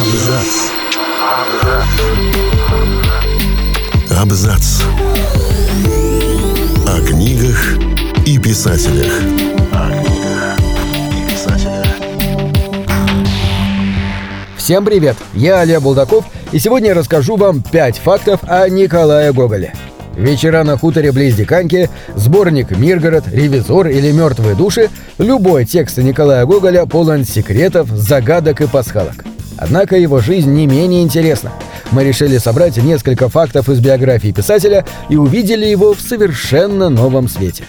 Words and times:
Абзац. 0.00 0.70
Абзац. 4.10 4.82
О 6.86 7.00
книгах 7.06 7.78
и 8.26 8.38
писателях. 8.38 9.12
Всем 14.58 14.84
привет! 14.84 15.16
Я 15.32 15.60
Олег 15.60 15.80
Булдаков, 15.80 16.26
и 16.52 16.58
сегодня 16.58 16.88
я 16.90 16.94
расскажу 16.94 17.36
вам 17.36 17.62
5 17.62 17.98
фактов 17.98 18.40
о 18.42 18.68
Николае 18.68 19.32
Гоголе. 19.32 19.72
Вечера 20.16 20.64
на 20.64 20.76
хуторе 20.76 21.12
близ 21.12 21.34
Диканьки, 21.34 21.88
сборник 22.14 22.76
«Миргород», 22.76 23.24
«Ревизор» 23.28 23.86
или 23.88 24.10
«Мертвые 24.10 24.54
души»— 24.54 24.90
любой 25.18 25.64
текст 25.64 25.98
Николая 25.98 26.44
Гоголя 26.44 26.86
полон 26.86 27.24
секретов, 27.24 27.88
загадок 27.90 28.60
и 28.60 28.66
пасхалок. 28.66 29.24
Однако 29.56 29.96
его 29.96 30.20
жизнь 30.20 30.50
не 30.52 30.66
менее 30.66 31.02
интересна. 31.02 31.52
Мы 31.90 32.04
решили 32.04 32.38
собрать 32.38 32.76
несколько 32.76 33.28
фактов 33.28 33.68
из 33.68 33.80
биографии 33.80 34.32
писателя 34.32 34.84
и 35.08 35.16
увидели 35.16 35.66
его 35.66 35.94
в 35.94 36.00
совершенно 36.00 36.88
новом 36.88 37.28
свете. 37.28 37.64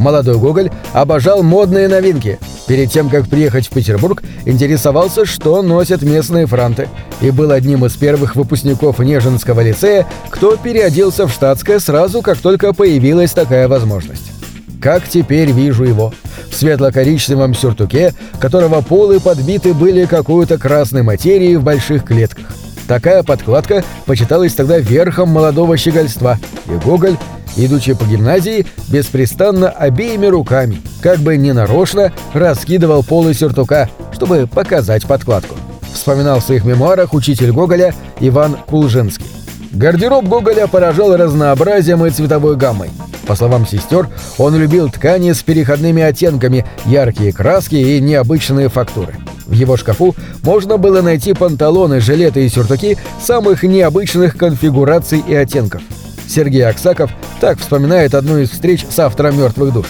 Молодой 0.00 0.38
Гоголь 0.38 0.70
обожал 0.94 1.42
модные 1.42 1.86
новинки. 1.86 2.38
Перед 2.66 2.90
тем, 2.90 3.10
как 3.10 3.28
приехать 3.28 3.66
в 3.66 3.70
Петербург, 3.70 4.22
интересовался, 4.46 5.26
что 5.26 5.60
носят 5.60 6.00
местные 6.00 6.46
франты, 6.46 6.88
и 7.20 7.30
был 7.30 7.50
одним 7.50 7.84
из 7.84 7.92
первых 7.96 8.34
выпускников 8.34 8.98
Нежинского 8.98 9.60
лицея, 9.60 10.06
кто 10.30 10.56
переоделся 10.56 11.26
в 11.26 11.32
штатское 11.32 11.78
сразу, 11.80 12.22
как 12.22 12.38
только 12.38 12.72
появилась 12.72 13.32
такая 13.32 13.68
возможность. 13.68 14.32
Как 14.80 15.06
теперь 15.06 15.52
вижу 15.52 15.84
его. 15.84 16.14
В 16.50 16.56
светло-коричневом 16.56 17.54
сюртуке, 17.54 18.14
которого 18.40 18.80
полы 18.80 19.20
подбиты 19.20 19.74
были 19.74 20.06
какой-то 20.06 20.56
красной 20.56 21.02
материей 21.02 21.56
в 21.56 21.62
больших 21.62 22.04
клетках. 22.04 22.46
Такая 22.88 23.22
подкладка 23.22 23.84
почиталась 24.06 24.54
тогда 24.54 24.78
верхом 24.78 25.28
молодого 25.28 25.76
щегольства, 25.76 26.38
и 26.66 26.84
Гоголь, 26.84 27.18
идучи 27.56 27.94
по 27.94 28.04
гимназии, 28.04 28.66
беспрестанно 28.88 29.68
обеими 29.68 30.26
руками, 30.26 30.80
как 31.02 31.18
бы 31.18 31.36
ненарочно, 31.36 32.12
раскидывал 32.32 33.02
полы 33.02 33.34
сюртука, 33.34 33.88
чтобы 34.12 34.46
показать 34.46 35.06
подкладку. 35.06 35.56
Вспоминал 35.92 36.40
в 36.40 36.44
своих 36.44 36.64
мемуарах 36.64 37.14
учитель 37.14 37.52
Гоголя 37.52 37.94
Иван 38.20 38.56
Кулжинский. 38.66 39.26
Гардероб 39.72 40.26
Гоголя 40.26 40.66
поражал 40.66 41.16
разнообразием 41.16 42.04
и 42.04 42.10
цветовой 42.10 42.56
гаммой. 42.56 42.90
По 43.26 43.36
словам 43.36 43.66
сестер, 43.66 44.08
он 44.38 44.56
любил 44.56 44.90
ткани 44.90 45.32
с 45.32 45.42
переходными 45.42 46.02
оттенками, 46.02 46.66
яркие 46.86 47.32
краски 47.32 47.76
и 47.76 48.00
необычные 48.00 48.68
фактуры. 48.68 49.14
В 49.46 49.52
его 49.52 49.76
шкафу 49.76 50.16
можно 50.42 50.78
было 50.78 51.02
найти 51.02 51.32
панталоны, 51.32 52.00
жилеты 52.00 52.44
и 52.44 52.48
сюртуки 52.48 52.98
самых 53.20 53.62
необычных 53.62 54.36
конфигураций 54.36 55.22
и 55.26 55.34
оттенков. 55.34 55.82
Сергей 56.30 56.64
Аксаков 56.64 57.10
так 57.40 57.58
вспоминает 57.58 58.14
одну 58.14 58.38
из 58.38 58.50
встреч 58.50 58.86
с 58.88 58.98
автором 58.98 59.38
«Мертвых 59.38 59.72
душ». 59.72 59.86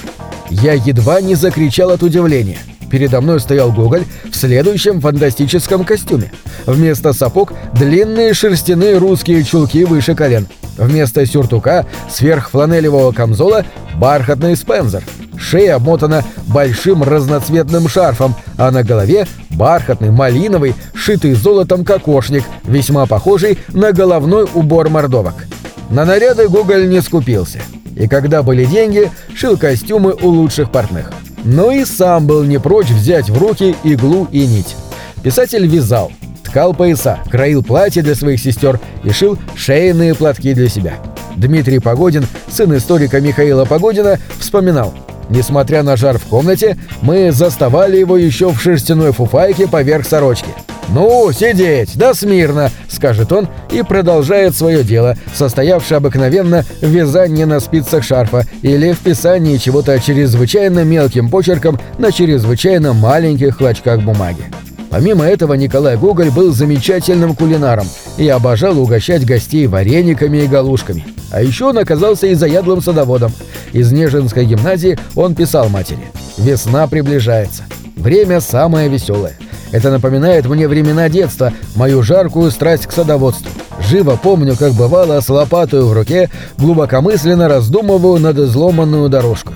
«Я 0.48 0.72
едва 0.72 1.20
не 1.20 1.34
закричал 1.34 1.91
от 1.91 2.02
удивления. 2.02 2.58
Передо 2.91 3.20
мной 3.20 3.41
стоял 3.41 3.70
Гоголь 3.70 4.05
в 4.30 4.34
следующем 4.34 5.00
фантастическом 5.00 5.84
костюме. 5.84 6.33
Вместо 6.66 7.12
сапог– 7.12 7.52
длинные 7.74 8.34
шерстяные 8.34 8.98
русские 8.98 9.44
чулки 9.44 9.84
выше 9.84 10.14
колен. 10.14 10.48
Вместо 10.77 11.24
сюртука 11.24 11.86
сверхфланелевого 12.11 13.12
камзола– 13.12 13.64
бархатный 13.96 14.56
спензер. 14.56 15.05
Шея 15.38 15.77
обмотана 15.77 16.24
большим 16.48 17.02
разноцветным 17.02 17.86
шарфом, 17.88 18.34
а 18.56 18.70
на 18.70 18.83
голове– 18.83 19.27
бархатный, 19.50 20.11
малиновый, 20.11 20.74
шитый 20.94 21.34
золотом 21.34 21.84
кокошник, 21.84 22.44
весьма 22.64 23.06
похожий 23.06 23.58
на 23.68 23.92
головной 23.92 24.48
убор 24.52 24.88
мордовок. 24.88 25.46
На 25.91 26.05
наряды 26.05 26.48
Гоголь 26.48 26.88
не 26.88 27.02
скупился. 27.02 27.60
И 27.96 28.06
когда 28.06 28.42
были 28.42 28.64
деньги, 28.64 29.11
шил 29.34 29.58
костюмы 29.58 30.14
у 30.23 30.28
лучших 30.28 30.70
портных. 30.70 31.12
Но 31.45 31.70
и 31.70 31.84
сам 31.84 32.27
был 32.27 32.45
не 32.45 32.58
прочь 32.58 32.90
взять 32.90 33.28
в 33.28 33.36
руки 33.36 33.74
иглу 33.83 34.28
и 34.30 34.46
нить. 34.46 34.77
Писатель 35.23 35.67
вязал, 35.67 36.12
ткал 36.45 36.74
пояса, 36.74 37.18
краил 37.30 37.62
платья 37.62 38.02
для 38.02 38.14
своих 38.14 38.40
сестер 38.40 38.78
и 39.02 39.11
шил 39.11 39.36
шейные 39.56 40.14
платки 40.14 40.55
для 40.55 40.68
себя. 40.68 40.95
Дмитрий 41.36 41.80
Погодин, 41.80 42.27
сын 42.48 42.77
историка 42.77 43.20
Михаила 43.20 43.64
Погодина, 43.64 44.18
вспоминал 44.39 44.95
Несмотря 45.30 45.84
на 45.84 45.96
жар 45.96 46.18
в 46.18 46.24
комнате, 46.24 46.77
мы 47.02 47.30
заставали 47.30 47.96
его 47.96 48.17
еще 48.17 48.51
в 48.51 48.61
шерстяной 48.61 49.12
фуфайке 49.12 49.68
поверх 49.68 50.05
сорочки. 50.05 50.48
«Ну, 50.92 51.30
сидеть, 51.33 51.96
да 51.96 52.14
смирно!»— 52.14 52.70
скажет 52.89 53.33
он 53.33 53.48
и 53.70 53.83
продолжает 53.83 54.56
свое 54.56 54.83
дело, 54.83 55.17
состоявшее 55.34 55.98
обыкновенно 55.98 56.64
в 56.80 56.86
вязании 56.86 57.45
на 57.45 57.61
спицах 57.61 58.02
шарфа 58.02 58.45
или 58.62 58.92
в 58.92 58.98
писании 58.98 59.56
чего-то 59.56 60.01
чрезвычайно 60.01 60.83
мелким 60.83 61.30
почерком 61.30 61.78
на 61.98 62.11
чрезвычайно 62.11 62.92
маленьких 62.92 63.56
клочках 63.56 64.01
бумаги. 64.01 64.42
Помимо 64.90 65.24
этого, 65.24 65.55
Николай 65.55 65.96
Гоголь 65.96 66.33
был 66.33 66.52
замечательным 66.52 67.36
кулинаром 67.36 67.86
и 68.18 68.28
обожал 68.28 68.77
угощать 68.77 69.24
гостей 69.24 69.68
варениками 69.68 70.39
и 70.39 70.48
галушками. 70.48 71.07
А 71.30 71.40
еще 71.40 71.67
он 71.67 71.78
оказался 71.78 72.27
и 72.27 72.34
заядлым 72.34 72.83
садоводом. 72.83 73.33
Из 73.72 73.92
Нежинской 73.92 74.45
гимназии 74.45 74.98
он 75.14 75.36
писал 75.36 75.68
матери 75.68 76.11
«Весна 76.36 76.89
приближается. 76.89 77.62
Время 77.95 78.40
самое 78.40 78.89
веселое. 78.89 79.36
Это 79.73 79.91
напоминает 79.91 80.47
мне 80.47 80.67
времена 80.67 81.08
детства, 81.08 81.53
мою 81.77 82.03
жаркую 82.03 82.51
страсть 82.51 82.86
к 82.86 82.92
садоводству. 82.92 83.51
Живо 83.89 84.19
помню, 84.23 84.57
как 84.57 84.73
бывало, 84.73 85.20
с 85.20 85.29
лопатой 85.29 85.83
в 85.83 85.92
руке 85.92 86.31
глубокомысленно 86.58 87.48
раздумываю 87.48 88.20
над 88.20 88.39
изломанную 88.39 89.08
дорожку. 89.08 89.53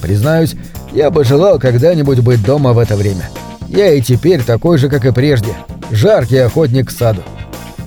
Признаюсь, 0.00 0.54
я 0.92 1.10
бы 1.10 1.24
желал 1.24 1.58
когда-нибудь 1.58 2.20
быть 2.20 2.42
дома 2.42 2.72
в 2.72 2.78
это 2.78 2.96
время. 2.96 3.28
Я 3.68 3.92
и 3.92 4.00
теперь 4.00 4.42
такой 4.42 4.78
же, 4.78 4.88
как 4.88 5.04
и 5.04 5.12
прежде. 5.12 5.54
Жаркий 5.90 6.38
охотник 6.38 6.88
к 6.88 6.90
саду. 6.90 7.22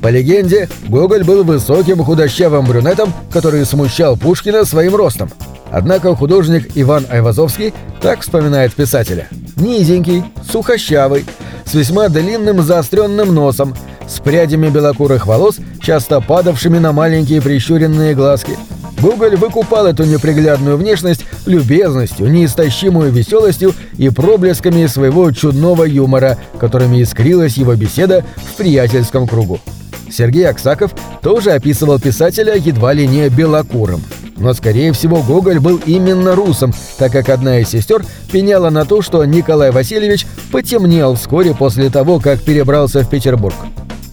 По 0.01 0.07
легенде, 0.07 0.67
Гоголь 0.87 1.23
был 1.23 1.43
высоким 1.43 2.03
худощавым 2.03 2.65
брюнетом, 2.65 3.13
который 3.31 3.65
смущал 3.65 4.17
Пушкина 4.17 4.65
своим 4.65 4.95
ростом. 4.95 5.29
Однако 5.71 6.15
художник 6.15 6.71
Иван 6.75 7.05
Айвазовский 7.09 7.73
так 8.01 8.21
вспоминает 8.21 8.73
писателя. 8.73 9.27
Низенький, 9.55 10.23
сухощавый, 10.51 11.25
с 11.71 11.73
весьма 11.73 12.09
длинным 12.09 12.61
заостренным 12.61 13.33
носом, 13.33 13.73
с 14.05 14.19
прядями 14.19 14.67
белокурых 14.67 15.25
волос, 15.25 15.55
часто 15.81 16.19
падавшими 16.19 16.79
на 16.79 16.91
маленькие 16.91 17.41
прищуренные 17.41 18.13
глазки. 18.13 18.57
Гоголь 18.99 19.37
выкупал 19.37 19.85
эту 19.85 20.03
неприглядную 20.03 20.75
внешность 20.75 21.23
любезностью, 21.45 22.29
неистощимую 22.29 23.13
веселостью 23.13 23.73
и 23.97 24.09
проблесками 24.09 24.85
своего 24.87 25.31
чудного 25.31 25.85
юмора, 25.85 26.37
которыми 26.59 27.01
искрилась 27.01 27.55
его 27.55 27.73
беседа 27.75 28.25
в 28.35 28.57
приятельском 28.57 29.25
кругу. 29.25 29.61
Сергей 30.09 30.49
Аксаков 30.49 30.93
тоже 31.21 31.51
описывал 31.51 32.01
писателя 32.01 32.55
едва 32.55 32.91
ли 32.91 33.07
не 33.07 33.29
белокурым. 33.29 34.01
Но, 34.41 34.55
скорее 34.55 34.91
всего, 34.91 35.21
Гоголь 35.21 35.59
был 35.59 35.79
именно 35.85 36.35
русом, 36.35 36.73
так 36.97 37.11
как 37.11 37.29
одна 37.29 37.59
из 37.59 37.69
сестер 37.69 38.03
пеняла 38.31 38.71
на 38.71 38.85
то, 38.85 39.03
что 39.03 39.23
Николай 39.23 39.69
Васильевич 39.69 40.25
потемнел 40.51 41.13
вскоре 41.13 41.53
после 41.53 41.91
того, 41.91 42.19
как 42.19 42.41
перебрался 42.41 43.01
в 43.01 43.09
Петербург. 43.09 43.55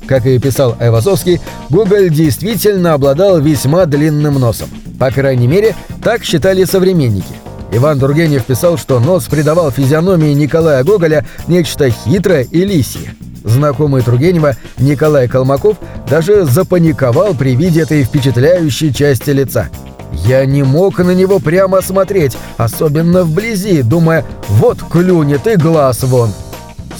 Как 0.06 0.26
и 0.26 0.38
писал 0.38 0.76
Айвазовский, 0.78 1.40
Гоголь 1.70 2.10
действительно 2.10 2.92
обладал 2.92 3.40
весьма 3.40 3.86
длинным 3.86 4.34
носом. 4.34 4.68
По 4.98 5.10
крайней 5.10 5.46
мере, 5.46 5.74
так 6.02 6.24
считали 6.24 6.64
современники. 6.64 7.34
Иван 7.72 7.98
Тургенев 7.98 8.44
писал, 8.44 8.76
что 8.76 9.00
нос 9.00 9.24
придавал 9.24 9.70
физиономии 9.70 10.32
Николая 10.32 10.84
Гоголя 10.84 11.26
нечто 11.46 11.90
хитрое 11.90 12.42
и 12.42 12.64
лисье. 12.64 13.14
Знакомый 13.44 14.02
Тургенева 14.02 14.56
Николай 14.78 15.26
Колмаков 15.26 15.78
даже 16.08 16.44
запаниковал 16.44 17.34
при 17.34 17.56
виде 17.56 17.82
этой 17.82 18.02
впечатляющей 18.02 18.92
части 18.92 19.30
лица. 19.30 19.68
Я 20.24 20.44
не 20.44 20.62
мог 20.62 20.98
на 20.98 21.12
него 21.12 21.38
прямо 21.38 21.80
смотреть, 21.80 22.36
особенно 22.56 23.24
вблизи, 23.24 23.82
думая 23.82 24.24
«вот 24.48 24.78
клюнет 24.82 25.46
и 25.46 25.56
глаз 25.56 26.02
вон». 26.02 26.30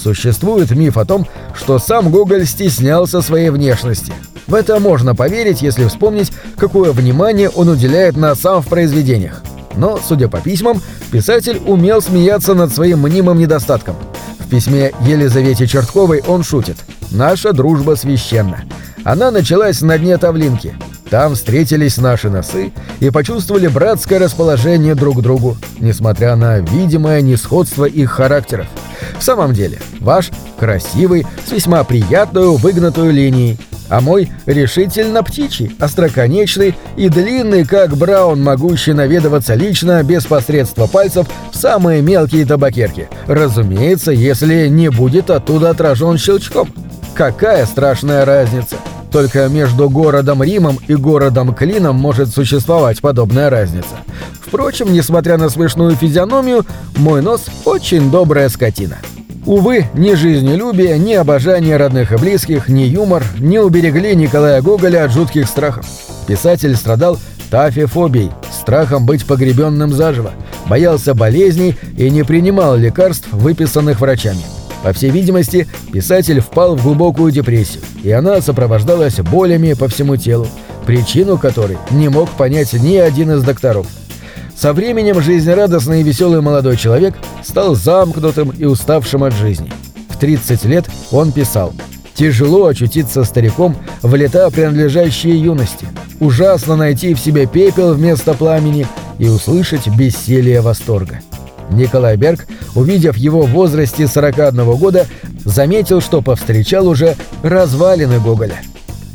Существует 0.01 0.71
миф 0.71 0.97
о 0.97 1.05
том, 1.05 1.27
что 1.53 1.77
сам 1.77 2.09
Гоголь 2.09 2.45
стеснялся 2.45 3.21
своей 3.21 3.49
внешности. 3.49 4.13
В 4.47 4.55
это 4.55 4.79
можно 4.79 5.13
поверить, 5.13 5.61
если 5.61 5.85
вспомнить, 5.85 6.31
какое 6.57 6.91
внимание 6.91 7.49
он 7.49 7.69
уделяет 7.69 8.17
на 8.17 8.33
сам 8.33 8.61
в 8.61 8.67
произведениях. 8.67 9.43
Но, 9.75 9.99
судя 10.05 10.27
по 10.27 10.39
письмам, 10.39 10.81
писатель 11.11 11.61
умел 11.65 12.01
смеяться 12.01 12.53
над 12.55 12.73
своим 12.73 13.01
мнимым 13.01 13.37
недостатком. 13.37 13.95
В 14.39 14.49
письме 14.49 14.91
Елизавете 15.05 15.67
Чертковой 15.67 16.23
он 16.25 16.43
шутит 16.43 16.77
«Наша 17.11 17.53
дружба 17.53 17.95
священна». 17.95 18.63
Она 19.03 19.29
началась 19.29 19.81
на 19.81 19.97
дне 19.97 20.17
Тавлинки. 20.17 20.75
Там 21.09 21.33
встретились 21.33 21.97
наши 21.97 22.29
носы 22.29 22.71
и 22.99 23.09
почувствовали 23.09 23.67
братское 23.67 24.19
расположение 24.19 24.93
друг 24.93 25.17
к 25.17 25.21
другу, 25.21 25.57
несмотря 25.79 26.35
на 26.35 26.59
видимое 26.59 27.21
несходство 27.21 27.85
их 27.85 28.11
характеров. 28.11 28.67
В 29.17 29.23
самом 29.23 29.53
деле, 29.53 29.79
ваш 29.99 30.29
красивый, 30.59 31.25
с 31.45 31.51
весьма 31.51 31.83
приятную 31.83 32.55
выгнутую 32.55 33.11
линией, 33.11 33.57
а 33.89 34.01
мой 34.01 34.31
решительно 34.45 35.23
птичий, 35.23 35.75
остроконечный 35.79 36.75
и 36.95 37.09
длинный, 37.09 37.65
как 37.65 37.97
Браун, 37.97 38.43
могущий 38.43 38.93
наведываться 38.93 39.55
лично, 39.55 40.03
без 40.03 40.25
посредства 40.25 40.85
пальцев, 40.85 41.27
в 41.51 41.55
самые 41.55 42.03
мелкие 42.03 42.45
табакерки. 42.45 43.09
Разумеется, 43.25 44.11
если 44.11 44.67
не 44.67 44.89
будет 44.89 45.31
оттуда 45.31 45.71
отражен 45.71 46.19
щелчком. 46.19 46.69
Какая 47.15 47.65
страшная 47.65 48.25
разница! 48.25 48.75
Только 49.11 49.47
между 49.47 49.89
городом 49.89 50.43
Римом 50.43 50.77
и 50.87 50.93
городом 50.93 51.53
Клином 51.53 51.95
может 51.95 52.29
существовать 52.29 53.01
подобная 53.01 53.49
разница. 53.49 53.97
Впрочем, 54.39 54.93
несмотря 54.93 55.37
на 55.37 55.49
смешную 55.49 55.95
физиономию, 55.95 56.65
мой 56.95 57.21
нос 57.21 57.45
очень 57.65 58.11
добрая 58.11 58.49
скотина. 58.49 58.97
Увы, 59.45 59.85
ни 59.93 60.13
жизнелюбие, 60.13 60.99
ни 60.99 61.13
обожание 61.13 61.77
родных 61.77 62.11
и 62.11 62.17
близких, 62.17 62.67
ни 62.67 62.83
юмор 62.83 63.23
не 63.39 63.57
уберегли 63.57 64.15
Николая 64.15 64.61
Гоголя 64.61 65.05
от 65.05 65.11
жутких 65.11 65.47
страхов. 65.47 65.85
Писатель 66.27 66.75
страдал 66.75 67.17
тафифобией, 67.49 68.31
страхом 68.51 69.07
быть 69.07 69.25
погребенным 69.25 69.91
заживо, 69.91 70.31
боялся 70.67 71.15
болезней 71.15 71.75
и 71.97 72.11
не 72.11 72.23
принимал 72.23 72.75
лекарств, 72.75 73.27
выписанных 73.31 74.01
врачами. 74.01 74.43
По 74.83 74.93
всей 74.93 75.11
видимости, 75.11 75.67
писатель 75.91 76.39
впал 76.39 76.75
в 76.75 76.83
глубокую 76.83 77.31
депрессию, 77.31 77.83
и 78.01 78.11
она 78.11 78.41
сопровождалась 78.41 79.19
болями 79.19 79.73
по 79.73 79.87
всему 79.87 80.15
телу, 80.15 80.47
причину 80.85 81.37
которой 81.37 81.77
не 81.91 82.07
мог 82.09 82.29
понять 82.31 82.73
ни 82.73 82.95
один 82.95 83.31
из 83.31 83.43
докторов. 83.43 83.87
Со 84.55 84.73
временем 84.73 85.21
жизнерадостный 85.21 86.01
и 86.01 86.03
веселый 86.03 86.41
молодой 86.41 86.77
человек 86.77 87.15
стал 87.43 87.75
замкнутым 87.75 88.49
и 88.49 88.65
уставшим 88.65 89.23
от 89.23 89.33
жизни. 89.33 89.71
В 90.09 90.17
30 90.17 90.65
лет 90.65 90.85
он 91.11 91.31
писал 91.31 91.73
«Тяжело 92.13 92.65
очутиться 92.65 93.23
стариком 93.23 93.77
в 94.01 94.13
лета, 94.15 94.49
принадлежащие 94.49 95.41
юности. 95.41 95.87
Ужасно 96.19 96.75
найти 96.75 97.13
в 97.13 97.19
себе 97.19 97.45
пепел 97.45 97.93
вместо 97.93 98.33
пламени 98.33 98.85
и 99.17 99.29
услышать 99.29 99.87
бессилие 99.87 100.59
восторга». 100.59 101.21
Николай 101.71 102.17
Берг, 102.17 102.47
увидев 102.75 103.17
его 103.17 103.43
в 103.43 103.51
возрасте 103.51 104.07
41 104.07 104.75
года, 104.75 105.07
заметил, 105.45 106.01
что 106.01 106.21
повстречал 106.21 106.87
уже 106.87 107.15
развалины 107.43 108.19
Гоголя. 108.19 108.61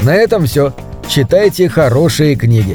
На 0.03 0.15
этом 0.15 0.47
все. 0.47 0.73
Читайте 1.09 1.69
хорошие 1.69 2.35
книги. 2.35 2.75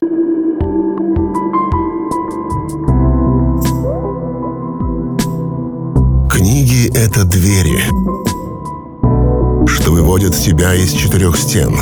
Книги— 6.30 6.90
это 6.96 7.26
двери, 7.26 7.80
что 9.68 9.92
выводят 9.92 10.36
тебя 10.36 10.74
из 10.74 10.92
четырех 10.94 11.38
стен. 11.38 11.76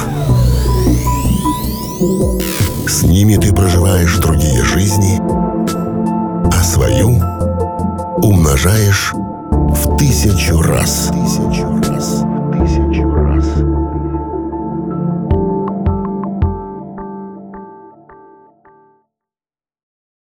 С 2.88 3.04
ними 3.04 3.36
ты 3.36 3.54
проживаешь 3.54 4.18
другие 4.18 4.64
жизни, 4.64 5.20
а 6.50 6.64
свою— 6.64 7.22
уважаешь 8.58 9.14
в 9.14 9.98
тысячу 9.98 10.60
раз. 10.64 11.12
Тысячу 11.14 11.68
раз. 11.88 12.24
В 12.24 12.52
тысячу 12.54 13.08
раз. 13.14 13.77